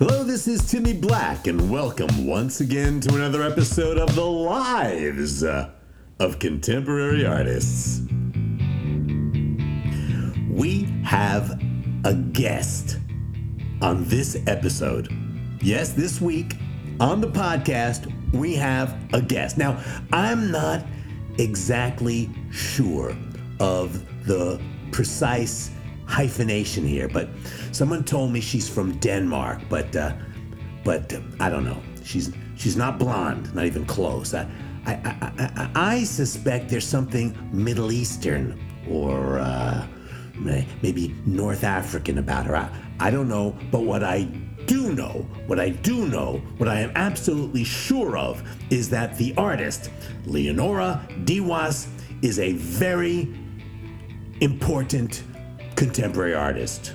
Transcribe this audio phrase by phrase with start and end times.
[0.00, 5.44] Hello, this is Timmy Black, and welcome once again to another episode of The Lives
[5.44, 5.72] uh,
[6.18, 8.00] of Contemporary Artists.
[10.48, 11.50] We have
[12.04, 12.96] a guest
[13.82, 15.14] on this episode.
[15.60, 16.54] Yes, this week
[16.98, 19.58] on the podcast, we have a guest.
[19.58, 20.82] Now, I'm not
[21.36, 23.14] exactly sure
[23.60, 24.58] of the
[24.92, 25.70] precise
[26.10, 27.28] hyphenation here, but
[27.72, 30.12] someone told me she's from Denmark, but uh,
[30.84, 31.80] but uh, I don't know.
[32.04, 34.34] She's she's not blonde, not even close.
[34.34, 34.46] I
[34.86, 39.86] I, I, I, I suspect there's something Middle Eastern or uh,
[40.82, 42.56] maybe North African about her.
[42.56, 44.24] I, I don't know, but what I
[44.66, 49.34] do know, what I do know, what I am absolutely sure of, is that the
[49.36, 49.90] artist,
[50.26, 51.88] Leonora Diwas,
[52.22, 53.28] is a very
[54.40, 55.22] important
[55.80, 56.92] contemporary artist.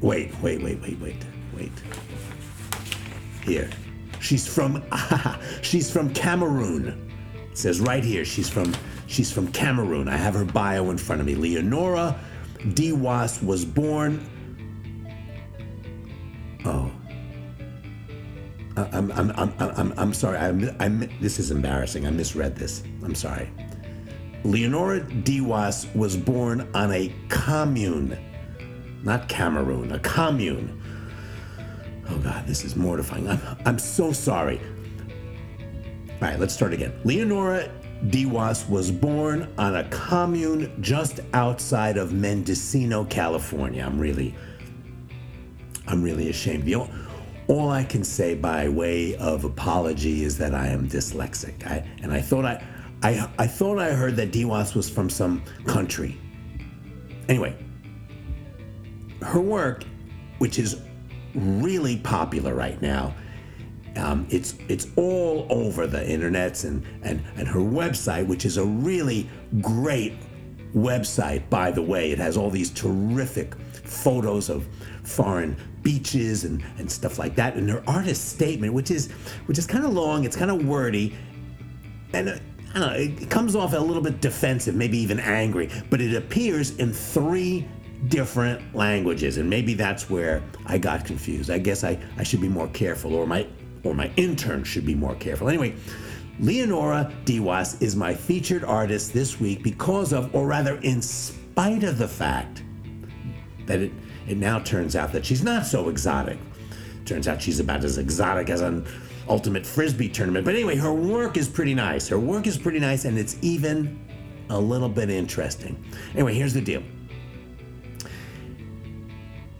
[0.00, 1.72] Wait, wait, wait, wait, wait, wait.
[3.44, 3.70] Here.
[4.18, 4.82] She's from
[5.62, 7.08] she's from Cameroon.
[7.52, 8.74] It says right here she's from
[9.06, 10.08] she's from Cameroon.
[10.08, 11.36] I have her bio in front of me.
[11.36, 12.18] Leonora
[12.74, 14.26] Diwas was born
[16.64, 16.90] Oh.
[18.76, 20.36] Uh, I'm, I'm, I'm, I'm, I'm sorry.
[20.36, 22.06] I'm, I'm, this is embarrassing.
[22.06, 22.82] I misread this.
[23.04, 23.48] I'm sorry.
[24.44, 28.18] Leonora Diwas was born on a commune,
[29.02, 30.80] not Cameroon, a commune.
[32.08, 33.28] Oh God, this is mortifying.
[33.28, 34.58] I'm, I'm so sorry.
[36.22, 36.92] All right, let's start again.
[37.04, 37.70] Leonora
[38.06, 43.84] Diwas was born on a commune just outside of Mendocino, California.
[43.84, 44.34] I'm really,
[45.86, 46.66] I'm really ashamed.
[46.66, 46.90] You know,
[47.46, 51.66] all I can say by way of apology is that I am dyslexic.
[51.66, 52.64] I, and I thought I,
[53.02, 56.18] I, I thought I heard that Diwas was from some country.
[57.28, 57.56] Anyway,
[59.22, 59.84] her work,
[60.38, 60.80] which is
[61.34, 63.14] really popular right now,
[63.96, 68.64] um, it's it's all over the internets and, and and her website, which is a
[68.64, 69.28] really
[69.60, 70.14] great
[70.74, 72.12] website, by the way.
[72.12, 74.68] It has all these terrific photos of
[75.02, 77.56] foreign beaches and, and stuff like that.
[77.56, 79.10] And her artist statement, which is
[79.46, 81.16] which is kind of long, it's kind of wordy,
[82.12, 82.36] and uh,
[82.72, 86.14] I don't know, it comes off a little bit defensive, maybe even angry, but it
[86.14, 87.66] appears in three
[88.08, 91.50] different languages, and maybe that's where I got confused.
[91.50, 93.46] I guess I, I should be more careful, or my
[93.82, 95.48] or my intern should be more careful.
[95.48, 95.74] Anyway,
[96.38, 101.98] Leonora Diwas is my featured artist this week because of, or rather, in spite of
[101.98, 102.62] the fact
[103.66, 103.92] that it,
[104.28, 106.38] it now turns out that she's not so exotic.
[107.04, 108.86] Turns out she's about as exotic as an
[109.30, 110.44] ultimate frisbee tournament.
[110.44, 112.08] But anyway, her work is pretty nice.
[112.08, 114.04] Her work is pretty nice, and it's even
[114.50, 115.82] a little bit interesting.
[116.14, 116.82] Anyway, here's the deal.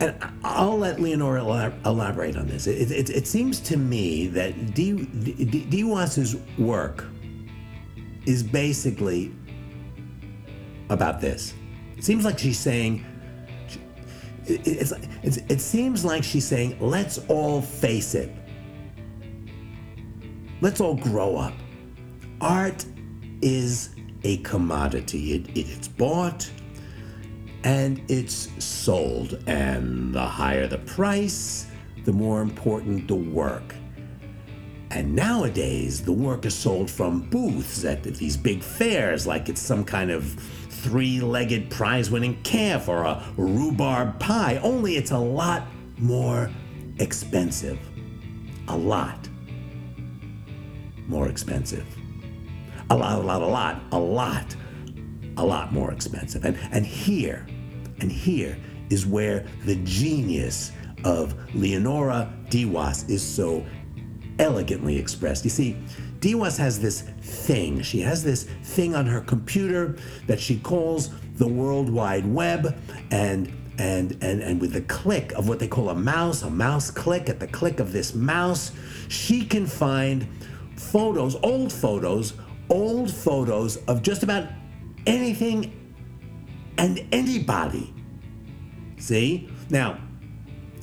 [0.00, 1.42] And I'll let Leonora
[1.84, 2.66] elaborate on this.
[2.66, 7.04] It, it, it seems to me that D, D, work
[8.24, 9.32] is basically
[10.88, 11.54] about this.
[11.96, 13.04] It seems like she's saying,
[14.46, 14.92] it's,
[15.22, 18.30] it's, it seems like she's saying, let's all face it.
[20.60, 21.54] Let's all grow up.
[22.40, 22.84] Art
[23.42, 23.90] is
[24.24, 25.34] a commodity.
[25.34, 26.50] It, it, it's bought
[27.64, 29.42] and it's sold.
[29.46, 31.66] And the higher the price,
[32.04, 33.74] the more important the work.
[34.90, 39.84] And nowadays, the work is sold from booths at these big fairs like it's some
[39.84, 40.24] kind of
[40.78, 45.66] three legged prize winning calf or a rhubarb pie, only it's a lot
[45.98, 46.50] more
[46.98, 47.78] expensive.
[48.68, 49.27] A lot
[51.08, 51.86] more expensive.
[52.90, 54.56] A lot, a lot, a lot, a lot,
[55.36, 56.44] a lot more expensive.
[56.44, 57.46] And, and here,
[58.00, 58.56] and here
[58.90, 60.72] is where the genius
[61.04, 63.64] of Leonora Diwas is so
[64.38, 65.44] elegantly expressed.
[65.44, 65.76] You see,
[66.20, 67.82] Diwas has this thing.
[67.82, 72.76] She has this thing on her computer that she calls the World Wide Web,
[73.10, 76.90] and and and and with the click of what they call a mouse, a mouse
[76.90, 78.72] click, at the click of this mouse,
[79.08, 80.26] she can find
[80.78, 82.34] photos, old photos,
[82.70, 84.48] old photos of just about
[85.06, 85.94] anything
[86.76, 87.92] and anybody.
[88.98, 89.48] See?
[89.70, 89.98] Now,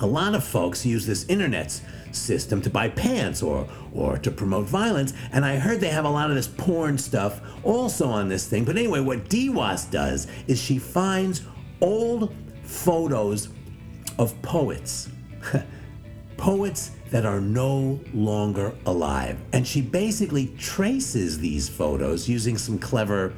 [0.00, 1.80] a lot of folks use this internet
[2.12, 6.10] system to buy pants or or to promote violence, and I heard they have a
[6.10, 8.64] lot of this porn stuff also on this thing.
[8.64, 11.42] But anyway, what Diwas does is she finds
[11.80, 13.48] old photos
[14.18, 15.08] of poets.
[16.46, 19.36] poets that are no longer alive.
[19.52, 23.34] And she basically traces these photos using some clever,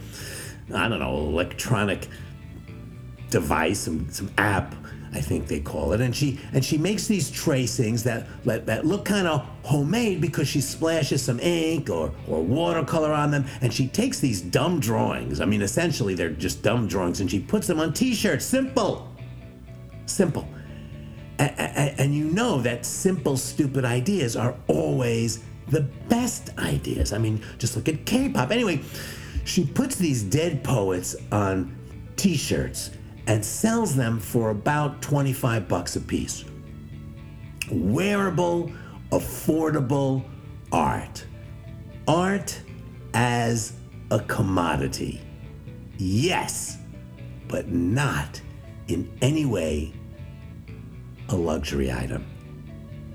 [0.75, 2.07] I don't know, electronic
[3.31, 4.75] device, some, some app.
[5.15, 8.85] I think they call it, and she and she makes these tracings that that, that
[8.85, 13.73] look kind of homemade because she splashes some ink or or watercolor on them, and
[13.73, 15.41] she takes these dumb drawings.
[15.41, 18.45] I mean, essentially they're just dumb drawings, and she puts them on T-shirts.
[18.45, 19.09] Simple,
[20.05, 20.47] simple,
[21.39, 27.13] and, you know that simple, stupid ideas are always the best ideas.
[27.13, 28.51] I mean, just look at K-pop.
[28.51, 28.81] Anyway,
[29.45, 31.77] she puts these dead poets on
[32.17, 32.91] T-shirts
[33.27, 36.45] and sells them for about 25 bucks a piece.
[37.71, 38.73] Wearable,
[39.11, 40.25] affordable
[40.73, 41.25] art.
[42.07, 42.61] Art
[43.15, 43.75] as
[44.11, 45.21] a commodity.
[45.99, 46.79] Yes,
[47.49, 48.41] but not
[48.89, 49.93] in any way
[51.29, 52.27] a luxury item.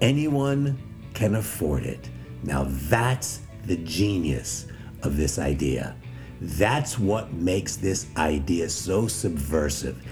[0.02, 0.78] Anyone
[1.14, 2.10] can afford it.
[2.44, 4.68] Now that's the genius
[5.04, 5.96] of this idea.
[6.42, 10.04] That's what makes this idea so subversive.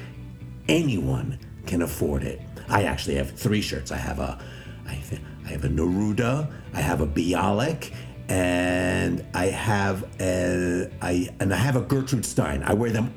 [0.67, 2.41] Anyone can afford it.
[2.69, 3.91] I actually have three shirts.
[3.91, 4.39] I have a,
[4.87, 4.93] I,
[5.49, 7.93] have a Neruda, I have a Bialik,
[8.29, 12.63] and I have a, I, and I have a Gertrude Stein.
[12.63, 13.13] I wear them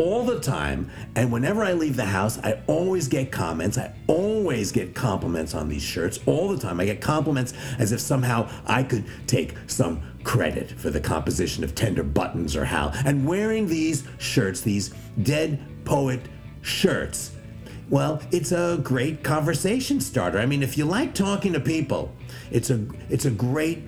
[0.00, 0.90] all the time.
[1.14, 3.76] And whenever I leave the house, I always get comments.
[3.76, 6.80] I always get compliments on these shirts all the time.
[6.80, 11.74] I get compliments as if somehow I could take some credit for the composition of
[11.74, 12.92] tender buttons or how.
[13.04, 16.20] And wearing these shirts, these dead poet
[16.62, 17.32] shirts,
[17.90, 20.38] well, it's a great conversation starter.
[20.38, 22.14] I mean, if you like talking to people,
[22.50, 23.82] it's a it's a great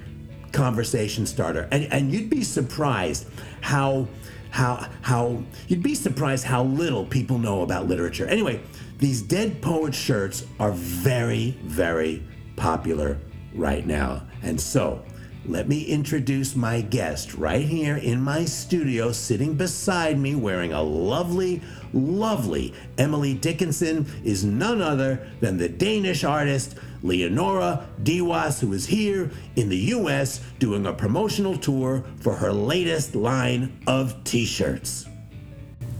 [0.52, 1.68] conversation starter.
[1.70, 3.28] And and you'd be surprised
[3.60, 4.08] how
[4.52, 8.26] how how you'd be surprised how little people know about literature.
[8.26, 8.60] Anyway,
[8.98, 12.22] these dead poet shirts are very very
[12.56, 13.18] popular
[13.54, 14.22] right now.
[14.42, 15.02] And so,
[15.46, 20.82] let me introduce my guest right here in my studio, sitting beside me, wearing a
[20.82, 21.60] lovely,
[21.92, 29.32] lovely Emily Dickinson, is none other than the Danish artist Leonora Diwas, who is here
[29.56, 35.06] in the US doing a promotional tour for her latest line of t shirts.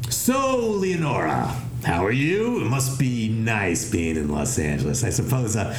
[0.09, 1.49] So, Leonora,
[1.85, 2.61] how are you?
[2.61, 5.03] It must be nice being in Los Angeles.
[5.03, 5.57] I suppose.
[5.57, 5.77] Uh,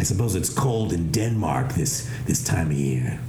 [0.00, 3.20] I suppose it's cold in Denmark this this time of year.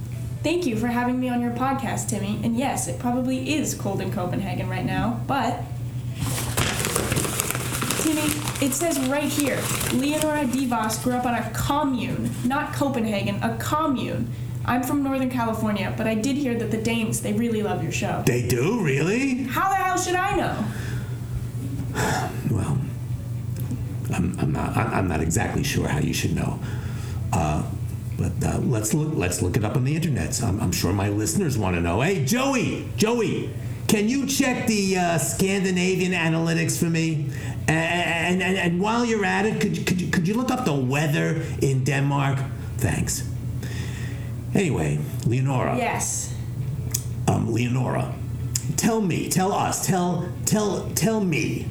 [0.42, 2.40] Thank you for having me on your podcast, Timmy.
[2.42, 5.60] And yes, it probably is cold in Copenhagen right now, but
[8.00, 8.26] Timmy,
[8.64, 9.60] it says right here,
[9.92, 14.30] Leonora Divas grew up on a commune, not Copenhagen, a commune.
[14.64, 17.92] I'm from Northern California, but I did hear that the Danes, they really love your
[17.92, 18.22] show.
[18.24, 19.42] They do, really?
[19.42, 20.56] How the hell should I know?
[22.50, 22.78] Well,
[24.12, 24.76] I'm, I'm not.
[24.76, 26.58] I'm not exactly sure how you should know.
[27.32, 27.62] Uh,
[28.18, 29.12] but uh, let's look.
[29.14, 30.42] Let's look it up on the internet.
[30.42, 32.00] I'm, I'm sure my listeners want to know.
[32.00, 33.50] Hey, Joey, Joey,
[33.88, 37.30] can you check the uh, Scandinavian analytics for me?
[37.68, 40.64] And, and, and while you're at it, could you, could you could you look up
[40.64, 42.38] the weather in Denmark?
[42.78, 43.28] Thanks.
[44.54, 45.76] Anyway, Leonora.
[45.76, 46.34] Yes.
[47.28, 48.14] Um, Leonora,
[48.76, 51.66] tell me, tell us, tell tell tell me,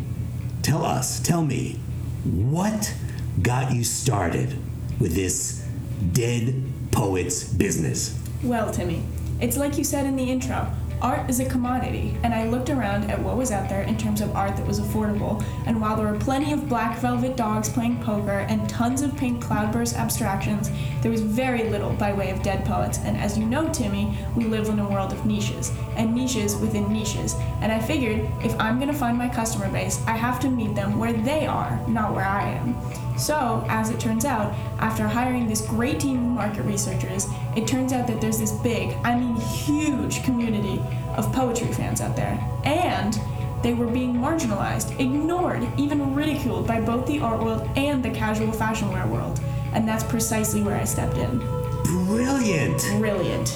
[0.64, 1.80] tell us, tell me,
[2.24, 2.94] what
[3.42, 4.56] got you started
[5.00, 5.66] with this
[6.14, 8.18] dead poets business?
[8.44, 9.04] Well, Timmy,
[9.40, 10.72] it's like you said in the intro.
[11.02, 14.22] Art is a commodity, and I looked around at what was out there in terms
[14.22, 18.04] of art that was affordable, and while there were plenty of black velvet dogs playing
[18.04, 20.70] poker and tons of pink cloudburst abstractions,
[21.02, 23.00] there was very little by way of dead poets.
[23.00, 26.94] And as you know, Timmy, we live in a world of niches, and niches within
[26.94, 27.36] niches.
[27.62, 31.00] And I figured if I'm gonna find my customer base, I have to meet them
[31.00, 32.76] where they are, not where I am.
[33.18, 37.92] So, as it turns out, after hiring this great team of market researchers, it turns
[37.94, 40.82] out that there's this big, I mean huge community
[41.18, 42.40] of poetry fans out there.
[42.64, 43.20] And
[43.64, 48.52] they were being marginalized, ignored, even ridiculed by both the art world and the casual
[48.52, 49.40] fashion wear world.
[49.74, 51.38] And that's precisely where I stepped in.
[51.84, 52.82] Brilliant!
[52.98, 53.56] Brilliant.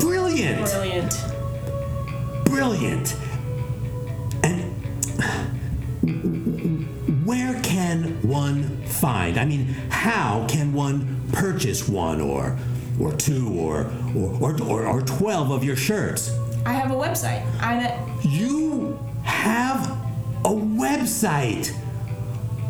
[0.00, 0.64] Brilliant!
[0.64, 1.14] Brilliant.
[2.44, 3.16] Brilliant!
[4.42, 4.72] And
[7.26, 9.38] where can one find?
[9.38, 12.58] I mean, how can one purchase one or
[12.98, 16.30] or two or or or, or, or twelve of your shirts?
[16.64, 17.44] I have a website.
[17.60, 17.80] I'm
[18.22, 19.90] You have
[20.44, 21.74] a website.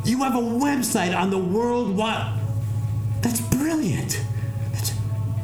[0.04, 2.38] You have a website on the World Wide.
[3.20, 4.24] That's brilliant.
[4.72, 4.92] That's,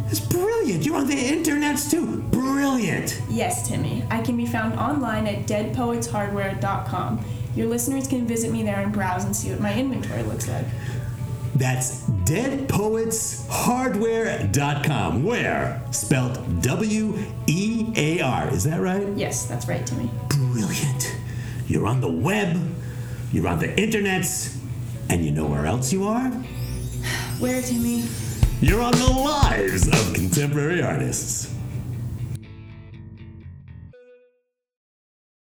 [0.04, 0.86] that's brilliant.
[0.86, 2.22] You're on the internets too.
[2.30, 3.20] Brilliant.
[3.28, 4.04] Yes, Timmy.
[4.10, 7.24] I can be found online at deadpoetshardware.com.
[7.56, 10.64] Your listeners can visit me there and browse and see what my inventory looks like.
[11.54, 15.24] That's deadpoetshardware.com.
[15.24, 15.80] Where?
[15.92, 18.52] Spelled W E A R.
[18.52, 19.06] Is that right?
[19.16, 20.10] Yes, that's right, Timmy.
[20.28, 21.14] Brilliant.
[21.68, 22.58] You're on the web.
[23.32, 24.56] You're on the internets,
[25.08, 26.28] and you know where else you are?
[27.38, 28.04] Where, Timmy?
[28.60, 31.53] You're on the lives of contemporary artists.